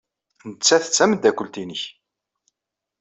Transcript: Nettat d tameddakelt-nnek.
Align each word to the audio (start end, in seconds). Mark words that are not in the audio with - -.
Nettat 0.49 0.87
d 0.89 0.91
tameddakelt-nnek. 0.95 1.83